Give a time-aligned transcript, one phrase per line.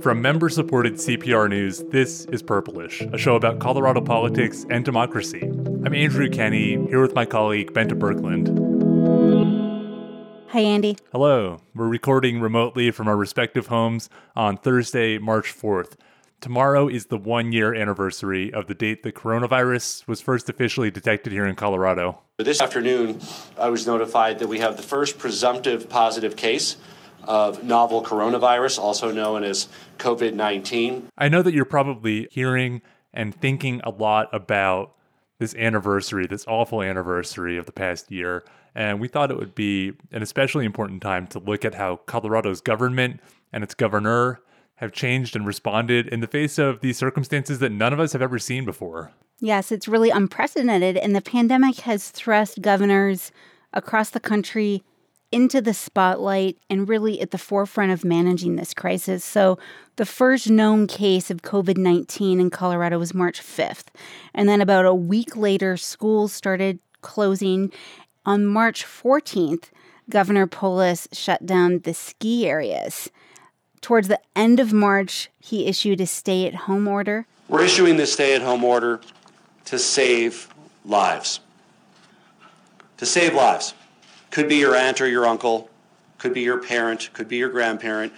[0.00, 5.42] From member supported CPR News, this is Purplish, a show about Colorado politics and democracy.
[5.42, 8.48] I'm Andrew Kenney, here with my colleague Bente Birkeland.
[10.48, 10.96] Hi, Andy.
[11.12, 11.60] Hello.
[11.74, 15.96] We're recording remotely from our respective homes on Thursday, March 4th.
[16.40, 21.34] Tomorrow is the one year anniversary of the date the coronavirus was first officially detected
[21.34, 22.22] here in Colorado.
[22.38, 23.20] This afternoon,
[23.58, 26.78] I was notified that we have the first presumptive positive case
[27.26, 31.08] of novel coronavirus, also known as COVID 19.
[31.18, 34.94] I know that you're probably hearing and thinking a lot about
[35.38, 38.44] this anniversary, this awful anniversary of the past year.
[38.74, 42.60] And we thought it would be an especially important time to look at how Colorado's
[42.60, 43.20] government
[43.52, 44.40] and its governor
[44.76, 48.20] have changed and responded in the face of these circumstances that none of us have
[48.20, 49.12] ever seen before.
[49.40, 50.96] Yes, it's really unprecedented.
[50.96, 53.32] And the pandemic has thrust governors
[53.72, 54.82] across the country
[55.32, 59.24] into the spotlight and really at the forefront of managing this crisis.
[59.24, 59.58] So,
[59.96, 63.86] the first known case of COVID 19 in Colorado was March 5th.
[64.34, 67.72] And then, about a week later, schools started closing.
[68.24, 69.70] On March 14th,
[70.10, 73.10] Governor Polis shut down the ski areas.
[73.80, 77.26] Towards the end of March, he issued a stay at home order.
[77.48, 79.00] We're issuing this stay at home order
[79.66, 80.52] to save
[80.84, 81.40] lives.
[82.96, 83.74] To save lives.
[84.36, 85.70] Could be your aunt or your uncle,
[86.18, 88.12] could be your parent, could be your grandparent,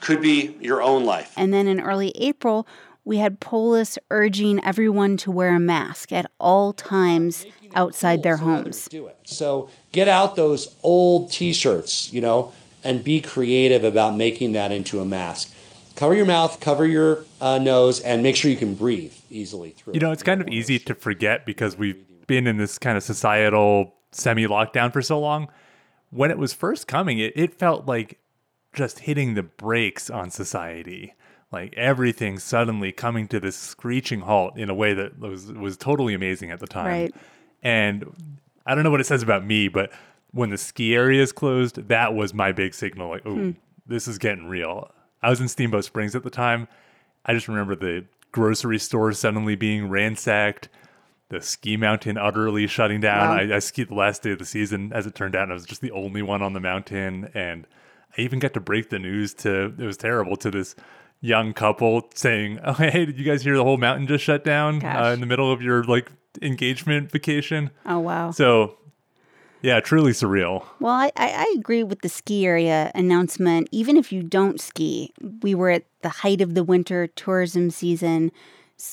[0.00, 1.32] could be your own life.
[1.36, 2.66] And then in early April,
[3.04, 8.88] we had Polis urging everyone to wear a mask at all times outside their homes.
[9.22, 14.72] So get out those old t shirts, you know, and be creative about making that
[14.72, 15.54] into a mask.
[15.94, 19.94] Cover your mouth, cover your uh, nose, and make sure you can breathe easily through.
[19.94, 23.04] You know, it's kind of easy to forget because we've been in this kind of
[23.04, 25.48] societal semi lockdown for so long.
[26.10, 28.18] When it was first coming, it, it felt like
[28.72, 31.14] just hitting the brakes on society.
[31.52, 36.14] Like everything suddenly coming to this screeching halt in a way that was was totally
[36.14, 36.86] amazing at the time.
[36.86, 37.14] Right.
[37.62, 38.04] And
[38.66, 39.90] I don't know what it says about me, but
[40.32, 43.10] when the ski areas closed, that was my big signal.
[43.10, 43.50] Like, oh, hmm.
[43.86, 44.90] this is getting real.
[45.22, 46.68] I was in Steamboat Springs at the time.
[47.26, 50.68] I just remember the grocery stores suddenly being ransacked
[51.30, 53.28] the ski mountain utterly shutting down.
[53.28, 53.36] Wow.
[53.36, 55.54] I, I, skied the last day of the season, as it turned out, and I
[55.54, 57.30] was just the only one on the mountain.
[57.34, 57.66] And
[58.16, 60.74] I even got to break the news to it was terrible to this
[61.20, 64.84] young couple saying, "Oh, hey, did you guys hear the whole mountain just shut down
[64.84, 66.10] uh, in the middle of your like
[66.42, 68.30] engagement vacation?" Oh wow!
[68.32, 68.76] So.
[69.62, 70.64] Yeah, truly surreal.
[70.80, 73.68] Well, I, I agree with the ski area announcement.
[73.70, 75.12] Even if you don't ski,
[75.42, 78.32] we were at the height of the winter tourism season,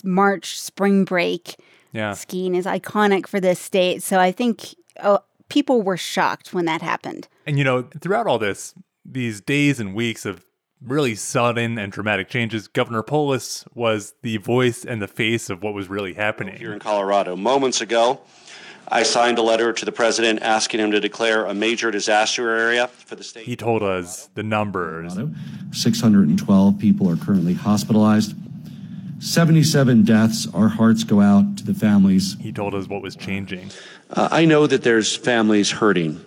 [0.03, 1.55] March, spring break
[1.91, 2.13] yeah.
[2.13, 4.03] Skiing is iconic for this state.
[4.03, 7.27] So I think oh, people were shocked when that happened.
[7.45, 8.73] And, you know, throughout all this,
[9.05, 10.45] these days and weeks of
[10.81, 15.73] really sudden and dramatic changes, Governor Polis was the voice and the face of what
[15.73, 16.57] was really happening.
[16.57, 18.21] Here in Colorado, moments ago,
[18.89, 22.87] I signed a letter to the president asking him to declare a major disaster area
[22.87, 23.45] for the state.
[23.45, 25.17] He told us the numbers.
[25.71, 28.33] 612 people are currently hospitalized.
[29.19, 30.47] 77 deaths.
[30.53, 32.35] Our hearts go out to the families.
[32.39, 33.71] He told us what was changing.
[34.09, 36.23] Uh, I know that there's families hurting.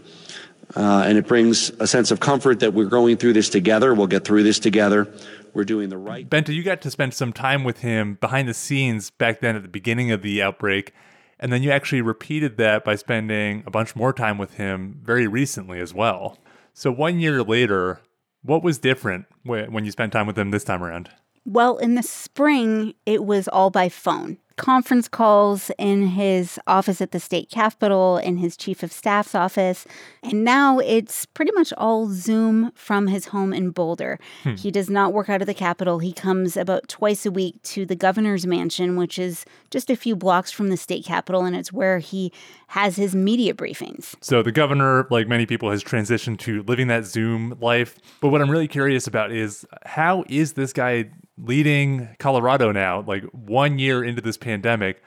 [0.76, 3.92] Uh, and it brings a sense of comfort that we're going through this together.
[3.92, 5.12] We'll get through this together.
[5.52, 6.28] We're doing the right.
[6.28, 9.62] Bente, you got to spend some time with him behind the scenes back then at
[9.62, 10.92] the beginning of the outbreak.
[11.40, 15.26] And then you actually repeated that by spending a bunch more time with him very
[15.26, 16.38] recently as well.
[16.72, 18.00] So, one year later,
[18.42, 21.10] what was different when you spent time with him this time around?
[21.52, 24.38] Well, in the spring, it was all by phone.
[24.54, 29.84] Conference calls in his office at the state capitol, in his chief of staff's office.
[30.22, 34.20] And now it's pretty much all Zoom from his home in Boulder.
[34.44, 34.54] Hmm.
[34.54, 35.98] He does not work out of the capitol.
[35.98, 40.14] He comes about twice a week to the governor's mansion, which is just a few
[40.14, 41.44] blocks from the state capitol.
[41.44, 42.30] And it's where he
[42.68, 44.14] has his media briefings.
[44.20, 47.98] So the governor, like many people, has transitioned to living that Zoom life.
[48.20, 51.10] But what I'm really curious about is how is this guy
[51.42, 55.03] leading Colorado now, like one year into this pandemic.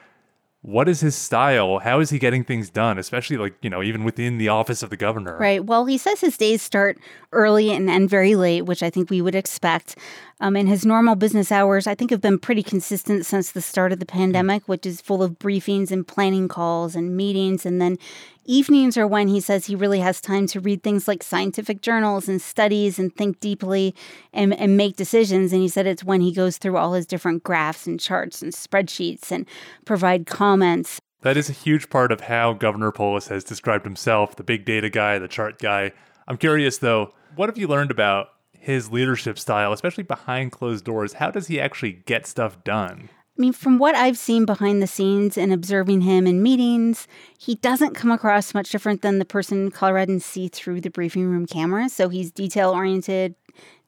[0.62, 1.80] What is his style?
[1.80, 4.90] How is he getting things done, especially like, you know, even within the office of
[4.90, 5.38] the governor?
[5.38, 5.64] Right.
[5.66, 6.98] Well, he says his days start
[7.34, 9.98] early and end very late, which I think we would expect.
[10.40, 13.92] Um, and his normal business hours, I think, have been pretty consistent since the start
[13.92, 17.66] of the pandemic, which is full of briefings and planning calls and meetings.
[17.66, 17.98] And then
[18.46, 22.28] Evenings are when he says he really has time to read things like scientific journals
[22.28, 23.96] and studies and think deeply
[24.34, 25.54] and, and make decisions.
[25.54, 28.52] And he said it's when he goes through all his different graphs and charts and
[28.52, 29.46] spreadsheets and
[29.86, 31.00] provide comments.
[31.22, 34.90] That is a huge part of how Governor Polis has described himself the big data
[34.90, 35.94] guy, the chart guy.
[36.28, 38.33] I'm curious though, what have you learned about
[38.64, 41.14] his leadership style, especially behind closed doors?
[41.14, 43.10] How does he actually get stuff done?
[43.38, 47.08] I mean, from what I've seen behind the scenes and observing him in meetings,
[47.38, 51.46] he doesn't come across much different than the person Coloradans see through the briefing room
[51.46, 51.92] cameras.
[51.92, 53.36] So he's detail oriented,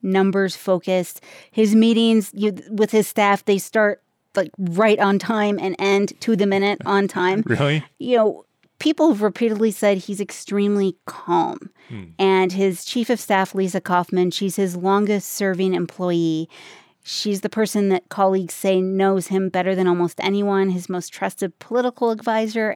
[0.02, 1.22] numbers focused.
[1.50, 4.02] His meetings you, with his staff, they start
[4.34, 7.42] like right on time and end to the minute on time.
[7.46, 7.82] really?
[7.98, 8.44] You know,
[8.78, 11.70] people have repeatedly said he's extremely calm.
[11.88, 12.04] Hmm.
[12.18, 16.48] And his chief of staff, Lisa Kaufmann, she's his longest serving employee.
[17.02, 21.56] She's the person that colleagues say knows him better than almost anyone, his most trusted
[21.60, 22.74] political advisor.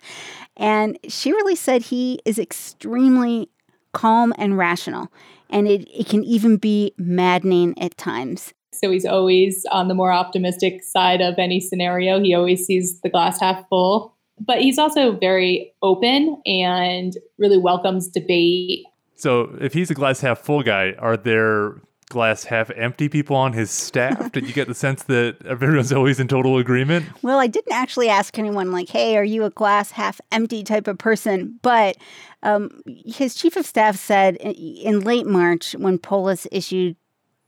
[0.57, 3.51] And she really said he is extremely
[3.93, 5.09] calm and rational.
[5.49, 8.55] And it, it can even be maddening at times.
[8.73, 12.21] So he's always on the more optimistic side of any scenario.
[12.21, 14.17] He always sees the glass half full.
[14.41, 18.85] But he's also very open and really welcomes debate.
[19.17, 21.77] So if he's a glass half full guy, are there
[22.11, 24.33] glass half empty people on his staff?
[24.33, 27.07] Did you get the sense that everyone's always in total agreement?
[27.23, 30.89] Well, I didn't actually ask anyone, like, hey, are you a glass half empty type
[30.89, 31.59] of person?
[31.63, 31.97] But
[32.43, 36.97] um, his chief of staff said in late March, when Polis issued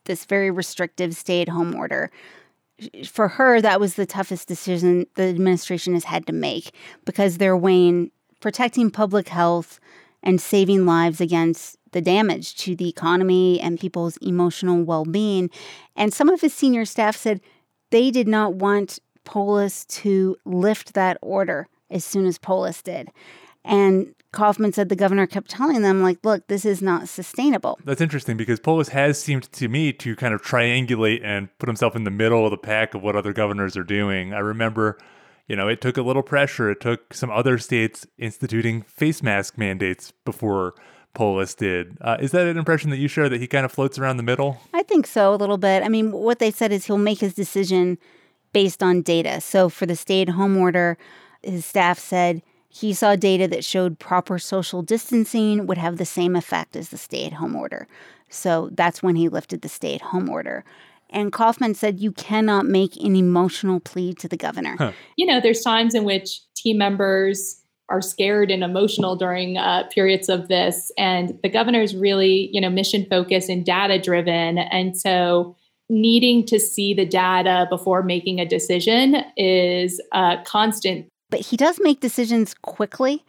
[0.05, 2.11] this very restrictive stay at home order,
[3.07, 6.75] for her, that was the toughest decision the administration has had to make
[7.05, 8.11] because they're weighing
[8.41, 9.79] protecting public health
[10.23, 15.51] and saving lives against the damage to the economy and people's emotional well being.
[15.97, 17.41] And some of his senior staff said
[17.91, 23.11] they did not want Polis to lift that order as soon as Polis did.
[23.65, 27.79] And Kaufmann said the governor kept telling them, like, look, this is not sustainable.
[27.85, 31.95] That's interesting because Polis has seemed to me to kind of triangulate and put himself
[31.95, 34.33] in the middle of the pack of what other governors are doing.
[34.33, 34.99] I remember,
[35.47, 36.71] you know, it took a little pressure.
[36.71, 40.75] It took some other states instituting face mask mandates before
[41.15, 41.99] Polis did.
[42.01, 44.23] Uh, is that an impression that you share that he kind of floats around the
[44.23, 44.59] middle?
[44.73, 45.83] I think so, a little bit.
[45.83, 47.99] I mean, what they said is he'll make his decision
[48.55, 49.43] based on data.
[49.43, 50.97] So for the stay at home order,
[51.43, 52.43] his staff said
[52.75, 56.97] he saw data that showed proper social distancing would have the same effect as the
[56.97, 57.87] stay at home order.
[58.31, 60.65] So that's when he lifted the stay at home order.
[61.11, 64.77] And Kaufmann said you cannot make an emotional plea to the governor.
[64.79, 64.93] Huh.
[65.17, 70.31] You know, there's times in which team members are scared and emotional during uh, periods
[70.31, 70.91] of this.
[70.97, 74.57] And the governor is really, you know, mission focused and data driven.
[74.57, 75.55] And so
[75.91, 81.12] needing to see the data before making a decision is a constant.
[81.33, 83.25] But he does make decisions quickly.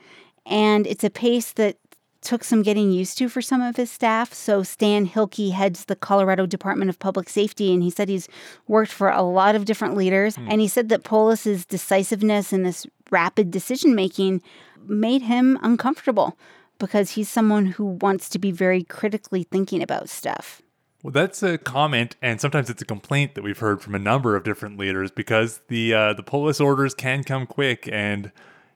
[0.45, 1.77] And it's a pace that
[2.19, 4.33] took some getting used to for some of his staff.
[4.33, 8.27] So Stan Hilkey heads the Colorado Department of Public Safety, and he said he's
[8.67, 10.35] worked for a lot of different leaders.
[10.35, 10.47] Mm.
[10.51, 14.41] And he said that Polis's decisiveness and this rapid decision making
[14.85, 16.37] made him uncomfortable
[16.79, 20.61] because he's someone who wants to be very critically thinking about stuff.
[21.03, 24.37] Well, that's a comment, and sometimes it's a complaint that we've heard from a number
[24.37, 28.31] of different leaders because the uh, the Polis orders can come quick, and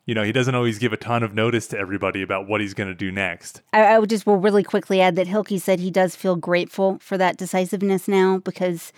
[0.06, 2.74] you know, he doesn't always give a ton of notice to everybody about what he's
[2.74, 3.62] going to do next.
[3.72, 6.98] I, I would just will really quickly add that Hilkey said he does feel grateful
[7.00, 8.92] for that decisiveness now because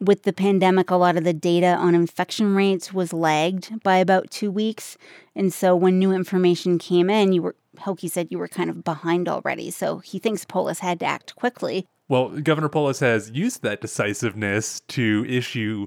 [0.00, 4.30] with the pandemic, a lot of the data on infection rates was lagged by about
[4.30, 4.98] two weeks.
[5.34, 8.84] And so when new information came in, you were Hilkey said you were kind of
[8.84, 9.70] behind already.
[9.70, 11.86] So he thinks Polis had to act quickly.
[12.08, 15.86] Well, Governor Polis has used that decisiveness to issue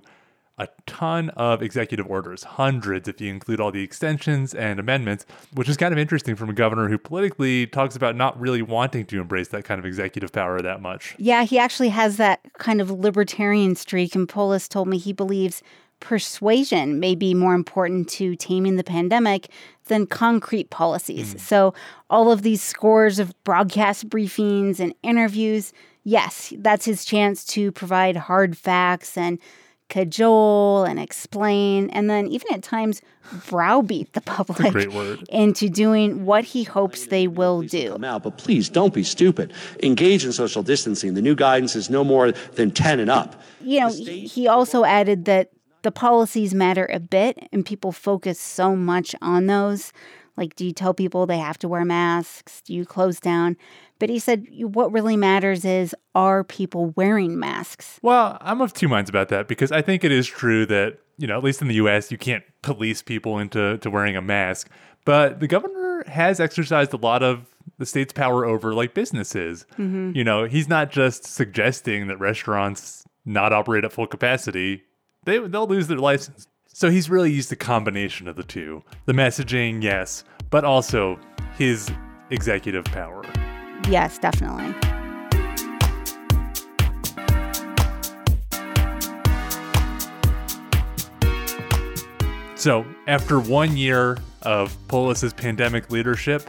[0.60, 5.70] a ton of executive orders, hundreds if you include all the extensions and amendments, which
[5.70, 9.22] is kind of interesting from a governor who politically talks about not really wanting to
[9.22, 11.16] embrace that kind of executive power that much.
[11.20, 15.62] Yeah, he actually has that kind of libertarian streak, and Polis told me he believes
[16.00, 19.50] persuasion may be more important to taming the pandemic
[19.86, 21.36] than concrete policies.
[21.36, 21.40] Mm.
[21.40, 21.74] So,
[22.10, 25.74] all of these scores of broadcast briefings and interviews,
[26.08, 29.40] yes, that's his chance to provide hard facts and
[29.90, 33.02] cajole and explain, and then even at times
[33.48, 34.74] browbeat the public
[35.30, 37.92] into doing what he hopes they will do.
[37.92, 39.54] Come out, but please don't be stupid.
[39.84, 41.14] Engage in social distancing.
[41.14, 43.42] The new guidance is no more than 10 and up.
[43.62, 48.76] You know, he also added that the policies matter a bit, and people focus so
[48.76, 49.94] much on those.
[50.38, 52.62] Like, do you tell people they have to wear masks?
[52.62, 53.58] Do you close down?
[54.00, 58.00] But he said what really matters is are people wearing masks?
[58.04, 61.28] Well, I'm of two minds about that because I think it is true that, you
[61.28, 64.70] know, at least in the US, you can't police people into to wearing a mask.
[65.04, 67.46] But the governor has exercised a lot of
[67.78, 69.66] the state's power over like businesses.
[69.74, 70.12] Mm-hmm.
[70.16, 74.84] You know, he's not just suggesting that restaurants not operate at full capacity.
[75.26, 76.48] They they'll lose their license.
[76.80, 81.20] So he's really used the combination of the two the messaging, yes, but also
[81.58, 81.92] his
[82.30, 83.24] executive power.
[83.90, 84.76] Yes, definitely.
[92.54, 96.48] So, after one year of Polis's pandemic leadership,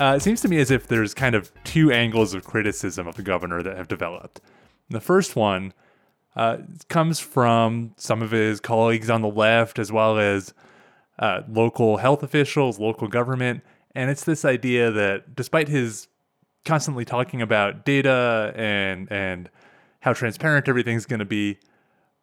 [0.00, 3.16] uh, it seems to me as if there's kind of two angles of criticism of
[3.16, 4.40] the governor that have developed.
[4.88, 5.74] The first one
[6.36, 10.52] uh, comes from some of his colleagues on the left, as well as
[11.18, 13.62] uh, local health officials, local government.
[13.94, 16.08] And it's this idea that despite his
[16.66, 19.48] constantly talking about data and, and
[20.00, 21.58] how transparent everything's going to be,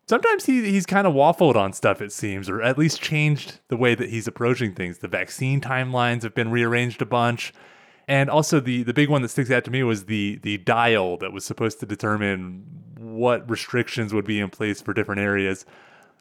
[0.07, 3.77] sometimes he, he's kind of waffled on stuff, it seems, or at least changed the
[3.77, 4.99] way that he's approaching things.
[4.99, 7.51] The vaccine timelines have been rearranged a bunch.
[8.07, 11.17] And also the the big one that sticks out to me was the the dial
[11.17, 12.65] that was supposed to determine
[12.97, 15.65] what restrictions would be in place for different areas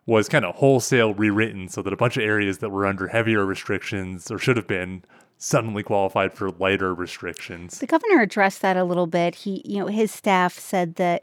[0.06, 3.44] was kind of wholesale rewritten so that a bunch of areas that were under heavier
[3.44, 5.04] restrictions or should have been
[5.38, 7.78] suddenly qualified for lighter restrictions.
[7.78, 9.36] The governor addressed that a little bit.
[9.36, 11.22] He, you know, his staff said that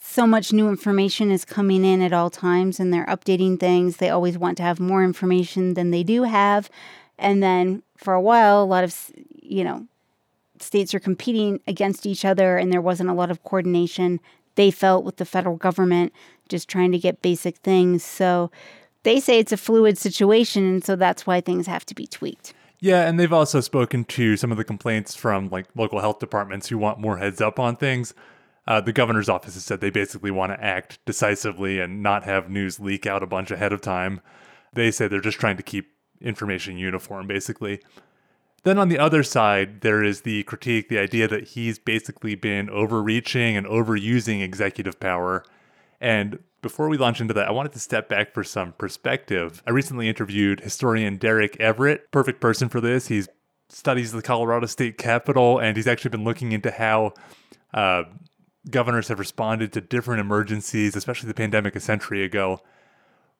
[0.00, 3.96] so much new information is coming in at all times and they're updating things.
[3.96, 6.70] They always want to have more information than they do have.
[7.18, 9.10] And then for a while, a lot of,
[9.42, 9.86] you know,
[10.60, 14.20] states are competing against each other and there wasn't a lot of coordination
[14.54, 16.12] they felt with the federal government
[16.48, 18.02] just trying to get basic things.
[18.02, 18.50] So
[19.02, 22.54] they say it's a fluid situation and so that's why things have to be tweaked.
[22.80, 26.68] Yeah, and they've also spoken to some of the complaints from like local health departments
[26.68, 28.14] who want more heads up on things.
[28.66, 32.50] Uh, the governor's office has said they basically want to act decisively and not have
[32.50, 34.20] news leak out a bunch ahead of time.
[34.72, 37.80] They say they're just trying to keep information uniform, basically.
[38.62, 42.68] Then on the other side, there is the critique, the idea that he's basically been
[42.68, 45.44] overreaching and overusing executive power.
[46.00, 49.62] And before we launch into that, I wanted to step back for some perspective.
[49.66, 53.06] I recently interviewed historian Derek Everett, perfect person for this.
[53.06, 53.22] He
[53.68, 57.14] studies the Colorado State Capitol, and he's actually been looking into how
[57.72, 58.02] uh,
[58.68, 62.60] governors have responded to different emergencies, especially the pandemic a century ago.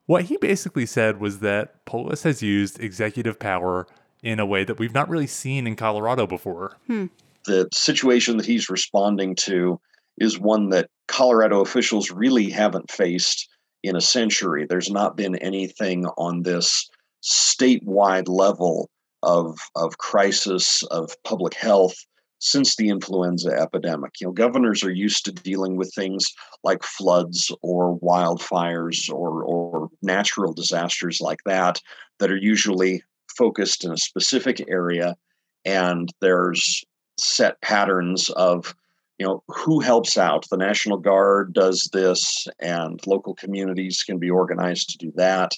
[0.07, 3.87] What he basically said was that Polis has used executive power
[4.23, 6.77] in a way that we've not really seen in Colorado before.
[6.87, 7.07] Hmm.
[7.45, 9.81] The situation that he's responding to
[10.19, 13.49] is one that Colorado officials really haven't faced
[13.83, 14.67] in a century.
[14.69, 16.89] There's not been anything on this
[17.23, 18.89] statewide level
[19.23, 21.97] of, of crisis, of public health
[22.39, 24.13] since the influenza epidemic.
[24.21, 26.27] You know, governors are used to dealing with things
[26.63, 31.81] like floods or wildfires or, or natural disasters like that,
[32.19, 33.03] that are usually
[33.37, 35.17] focused in a specific area.
[35.65, 36.85] And there's
[37.19, 38.75] set patterns of,
[39.19, 40.47] you know, who helps out.
[40.51, 45.53] The National Guard does this, and local communities can be organized to do that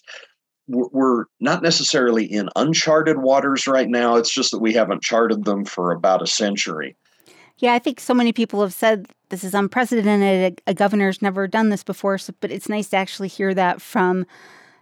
[0.68, 4.16] we're not necessarily in uncharted waters right now.
[4.16, 6.96] It's just that we haven't charted them for about a century.
[7.58, 10.60] Yeah, I think so many people have said this is unprecedented.
[10.66, 14.26] A, governor's never done this before, so, but it's nice to actually hear that from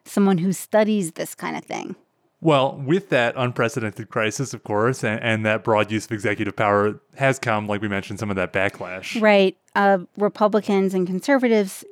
[0.04, 1.96] someone who studies this kind of thing.
[2.42, 7.00] Well, with that unprecedented crisis, of course, and, and, that broad use of executive power
[7.16, 9.20] has come, like we mentioned, some of that backlash.
[9.20, 9.56] Right.
[9.74, 11.82] Uh, Republicans and conservatives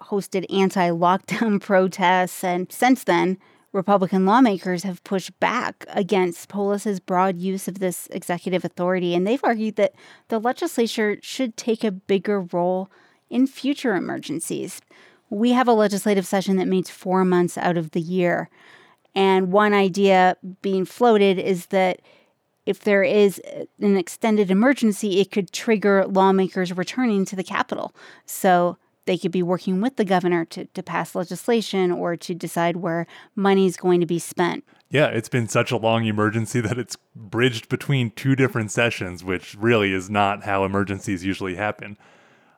[0.00, 2.42] hosted anti lockdown protests.
[2.42, 3.36] And since then,
[3.72, 9.14] Republican lawmakers have pushed back against Polis's broad use of this executive authority.
[9.14, 9.94] And they've argued that
[10.28, 12.90] the legislature should take a bigger role
[13.28, 14.80] in future emergencies.
[15.28, 18.50] We have a legislative session that meets four months out of the year.
[19.14, 22.00] And one idea being floated is that
[22.66, 23.40] if there is
[23.80, 27.94] an extended emergency, it could trigger lawmakers returning to the Capitol.
[28.26, 28.76] So
[29.06, 33.06] they could be working with the governor to, to pass legislation or to decide where
[33.34, 34.64] money is going to be spent.
[34.90, 39.54] Yeah, it's been such a long emergency that it's bridged between two different sessions, which
[39.54, 41.96] really is not how emergencies usually happen.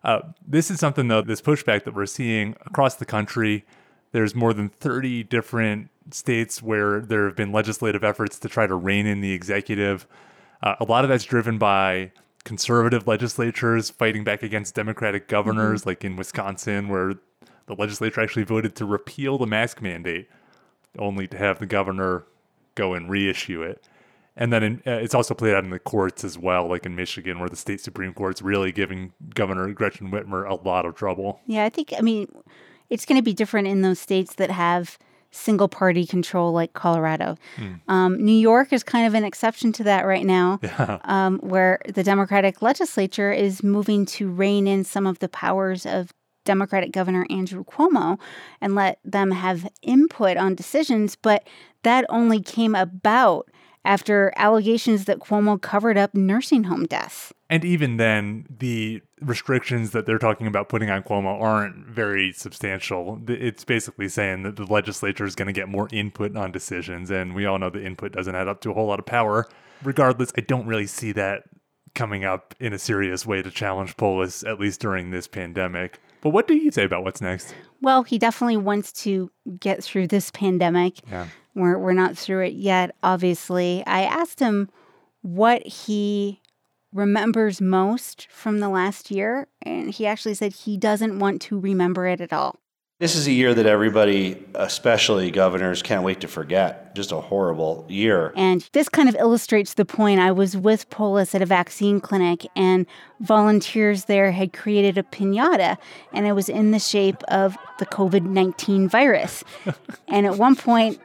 [0.03, 3.65] Uh, this is something, though, this pushback that we're seeing across the country.
[4.11, 8.75] There's more than 30 different states where there have been legislative efforts to try to
[8.75, 10.07] rein in the executive.
[10.63, 12.13] Uh, a lot of that's driven by
[12.45, 15.91] conservative legislatures fighting back against Democratic governors, mm-hmm.
[15.91, 17.15] like in Wisconsin, where
[17.67, 20.29] the legislature actually voted to repeal the mask mandate,
[20.99, 22.25] only to have the governor
[22.75, 23.87] go and reissue it.
[24.35, 26.97] And then in, uh, it's also played out in the courts as well, like in
[26.97, 31.41] Michigan, where the state Supreme Court's really giving Governor Gretchen Whitmer a lot of trouble.
[31.47, 32.33] Yeah, I think, I mean,
[32.89, 34.99] it's going to be different in those states that have
[35.33, 37.37] single party control like Colorado.
[37.57, 37.81] Mm.
[37.89, 40.99] Um, New York is kind of an exception to that right now, yeah.
[41.05, 46.13] um, where the Democratic legislature is moving to rein in some of the powers of
[46.45, 48.19] Democratic Governor Andrew Cuomo
[48.61, 51.17] and let them have input on decisions.
[51.17, 51.47] But
[51.83, 53.49] that only came about
[53.85, 57.33] after allegations that Cuomo covered up nursing home deaths.
[57.51, 63.21] And even then, the restrictions that they're talking about putting on Cuomo aren't very substantial.
[63.29, 67.35] It's basically saying that the legislature is going to get more input on decisions, and
[67.35, 69.49] we all know the input doesn't add up to a whole lot of power.
[69.83, 71.43] Regardless, I don't really see that
[71.95, 75.99] coming up in a serious way to challenge Polis, at least during this pandemic.
[76.23, 77.55] But what do you say about what's next?
[77.83, 81.01] Well, he definitely wants to get through this pandemic.
[81.11, 81.27] Yeah.
[81.55, 83.83] We're, we're not through it yet, obviously.
[83.87, 84.71] I asked him
[85.23, 86.41] what he
[86.93, 92.07] remembers most from the last year, and he actually said he doesn't want to remember
[92.07, 92.59] it at all.
[93.03, 96.95] This is a year that everybody, especially governors, can't wait to forget.
[96.95, 98.33] Just a horrible year.
[98.37, 100.21] And this kind of illustrates the point.
[100.21, 102.87] I was with Polis at a vaccine clinic, and
[103.19, 105.79] volunteers there had created a pinata,
[106.13, 109.43] and it was in the shape of the COVID 19 virus.
[110.07, 111.01] and at one point,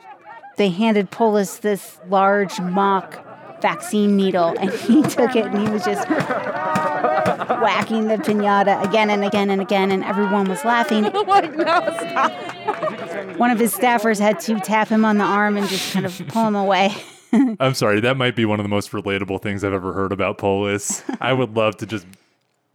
[0.58, 3.24] they handed Polis this large mock
[3.62, 6.08] vaccine needle, and he took it and he was just
[7.62, 11.04] whacking the pinata again and again and again, and everyone was laughing.
[11.28, 12.32] like, no, stop.
[13.38, 16.22] One of his staffers had to tap him on the arm and just kind of
[16.28, 16.94] pull him away.
[17.60, 20.38] I'm sorry, that might be one of the most relatable things I've ever heard about
[20.38, 21.04] Polis.
[21.20, 22.06] I would love to just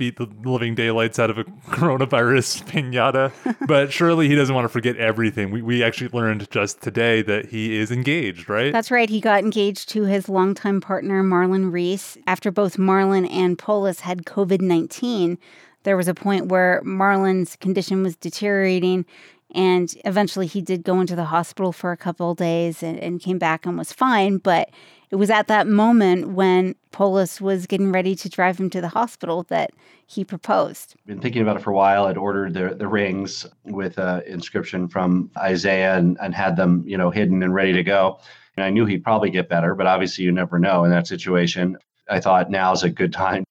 [0.02, 3.30] beat the living daylights out of a coronavirus pinata.
[3.68, 5.52] but surely he doesn't want to forget everything.
[5.52, 8.73] We, we actually learned just today that he is engaged, right?
[8.73, 9.09] That's right.
[9.09, 12.18] He got engaged to his longtime partner, Marlon Reis.
[12.26, 15.38] After both Marlon and Polis had COVID 19,
[15.85, 19.06] there was a point where Marlon's condition was deteriorating.
[19.54, 23.38] And eventually he did go into the hospital for a couple days and, and came
[23.38, 24.38] back and was fine.
[24.38, 24.71] But
[25.12, 28.88] it was at that moment when Polis was getting ready to drive him to the
[28.88, 29.73] hospital that
[30.07, 30.97] he proposed.
[31.04, 32.07] Been thinking about it for a while.
[32.07, 36.97] I'd ordered the, the rings with an inscription from Isaiah and, and had them, you
[36.97, 38.21] know, hidden and ready to go.
[38.57, 41.76] And I knew he'd probably get better, but obviously you never know in that situation.
[42.09, 43.45] I thought now's a good time.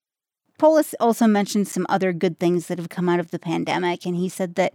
[0.58, 4.16] Polis also mentioned some other good things that have come out of the pandemic, and
[4.16, 4.74] he said that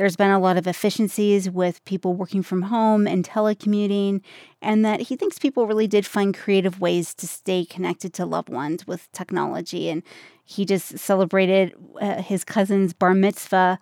[0.00, 4.22] there's been a lot of efficiencies with people working from home and telecommuting,
[4.62, 8.48] and that he thinks people really did find creative ways to stay connected to loved
[8.48, 9.90] ones with technology.
[9.90, 10.02] And
[10.42, 13.78] he just celebrated uh, his cousin's bar mitzvah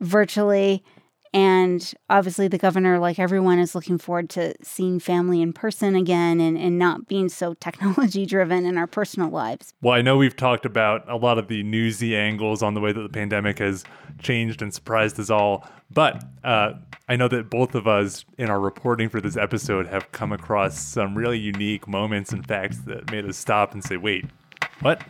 [0.00, 0.82] virtually
[1.34, 6.40] and obviously, the governor, like everyone, is looking forward to seeing family in person again
[6.40, 9.72] and, and not being so technology driven in our personal lives.
[9.80, 12.92] Well, I know we've talked about a lot of the newsy angles on the way
[12.92, 13.84] that the pandemic has
[14.20, 15.66] changed and surprised us all.
[15.90, 16.74] But uh,
[17.08, 20.78] I know that both of us, in our reporting for this episode, have come across
[20.78, 24.26] some really unique moments and facts that made us stop and say, wait,
[24.80, 25.02] what?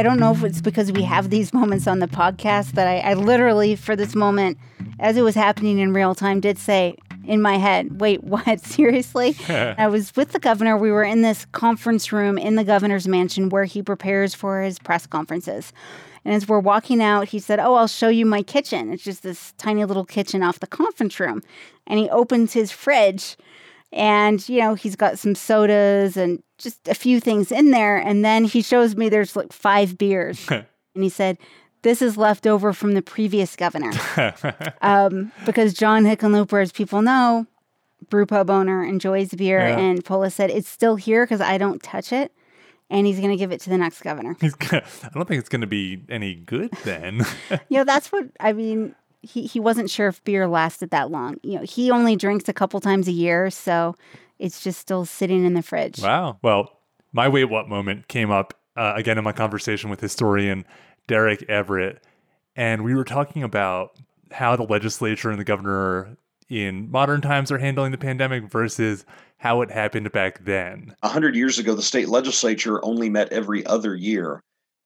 [0.00, 3.10] I don't know if it's because we have these moments on the podcast that I,
[3.10, 4.56] I literally, for this moment,
[4.98, 8.60] as it was happening in real time, did say in my head, wait, what?
[8.60, 9.36] Seriously?
[9.50, 10.78] I was with the governor.
[10.78, 14.78] We were in this conference room in the governor's mansion where he prepares for his
[14.78, 15.70] press conferences.
[16.24, 18.94] And as we're walking out, he said, Oh, I'll show you my kitchen.
[18.94, 21.42] It's just this tiny little kitchen off the conference room.
[21.86, 23.36] And he opens his fridge
[23.92, 27.96] and, you know, he's got some sodas and just a few things in there.
[27.96, 30.46] And then he shows me there's like five beers.
[30.50, 31.38] and he said,
[31.82, 33.92] this is left over from the previous governor.
[34.82, 37.46] um, because John Hickenlooper, as people know,
[38.10, 39.60] brew pub owner, enjoys beer.
[39.60, 39.78] Yeah.
[39.78, 42.32] And Polis said, it's still here because I don't touch it.
[42.90, 44.34] And he's going to give it to the next governor.
[44.34, 47.24] Gonna, I don't think it's going to be any good then.
[47.68, 51.36] you know, that's what I mean he, he wasn't sure if beer lasted that long.
[51.42, 53.94] You know, he only drinks a couple times a year, so
[54.38, 56.00] it's just still sitting in the fridge.
[56.00, 56.38] Wow.
[56.42, 56.72] Well,
[57.12, 60.64] my wait what moment came up uh, again in my conversation with historian
[61.06, 62.02] Derek Everett,
[62.56, 63.98] and we were talking about
[64.30, 66.16] how the legislature and the governor
[66.48, 69.04] in modern times are handling the pandemic versus
[69.38, 70.94] how it happened back then.
[71.02, 74.42] A hundred years ago, the state legislature only met every other year,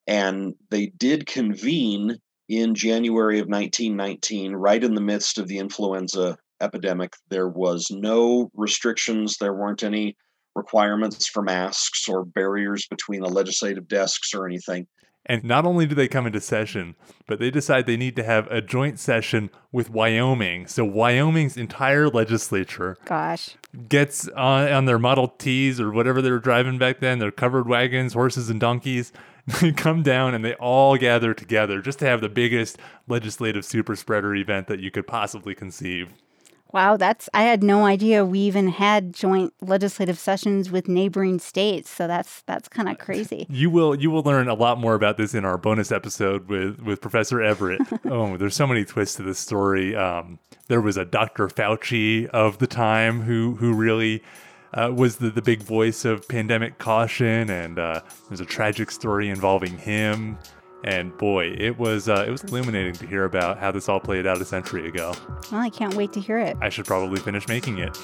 [0.07, 6.37] and they did convene in January of 1919, right in the midst of the influenza
[6.61, 7.13] epidemic.
[7.29, 10.15] There was no restrictions, there weren't any
[10.55, 14.87] requirements for masks or barriers between the legislative desks or anything.
[15.27, 16.95] And not only do they come into session,
[17.27, 20.67] but they decide they need to have a joint session with Wyoming.
[20.67, 23.57] So Wyoming's entire legislature, gosh,
[23.89, 27.67] gets on, on their Model Ts or whatever they were driving back then, their covered
[27.67, 29.11] wagons, horses, and donkeys,
[29.61, 32.77] they come down and they all gather together just to have the biggest
[33.07, 36.09] legislative super spreader event that you could possibly conceive.
[36.75, 41.89] Wow, that's I had no idea we even had joint legislative sessions with neighboring states.
[41.89, 43.45] So that's that's kind of crazy.
[43.49, 46.81] You will you will learn a lot more about this in our bonus episode with
[46.81, 47.79] with Professor Everett.
[48.05, 49.95] oh, there's so many twists to this story.
[49.95, 51.47] Um, there was a Dr.
[51.47, 54.21] Fauci of the time who who really
[54.75, 59.29] uh, was the, the big voice of pandemic caution, and uh, there's a tragic story
[59.29, 60.37] involving him.
[60.83, 64.27] And boy, it was uh, it was illuminating to hear about how this all played
[64.27, 65.15] out a century ago.
[65.51, 66.55] Well, I can't wait to hear it.
[66.61, 67.97] I should probably finish making it.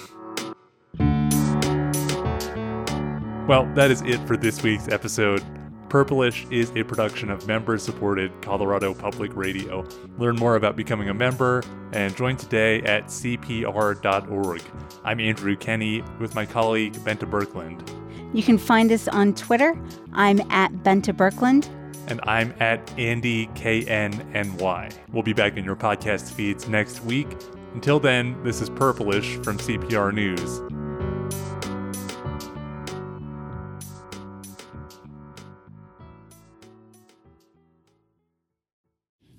[3.47, 5.43] Well, that is it for this week's episode.
[5.91, 9.85] Purplish is a production of member supported Colorado Public Radio.
[10.17, 14.61] Learn more about becoming a member and join today at cpr.org.
[15.03, 17.85] I'm Andrew Kenney with my colleague Bente Birkeland.
[18.33, 19.77] You can find us on Twitter.
[20.13, 21.67] I'm at Bente Birkeland.
[22.07, 24.97] And I'm at Andy KNNY.
[25.11, 27.27] We'll be back in your podcast feeds next week.
[27.73, 30.80] Until then, this is Purplish from CPR News.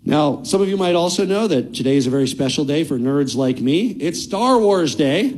[0.05, 2.99] Now, some of you might also know that today is a very special day for
[2.99, 3.91] nerds like me.
[3.93, 5.33] It's Star Wars Day.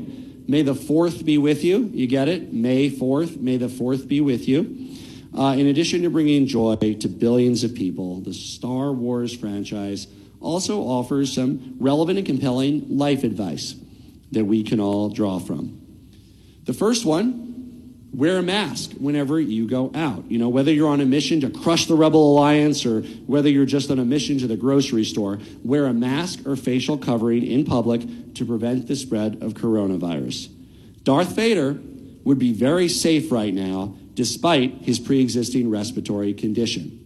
[0.48, 1.90] May the 4th be with you.
[1.92, 2.52] You get it?
[2.52, 3.38] May 4th.
[3.38, 4.96] May the 4th be with you.
[5.36, 10.06] Uh, in addition to bringing joy to billions of people, the Star Wars franchise
[10.40, 13.74] also offers some relevant and compelling life advice
[14.32, 15.80] that we can all draw from.
[16.64, 17.43] The first one
[18.14, 20.30] wear a mask whenever you go out.
[20.30, 23.66] You know, whether you're on a mission to crush the Rebel Alliance or whether you're
[23.66, 27.64] just on a mission to the grocery store, wear a mask or facial covering in
[27.64, 30.48] public to prevent the spread of coronavirus.
[31.02, 31.78] Darth Vader
[32.24, 37.03] would be very safe right now despite his pre existing respiratory condition.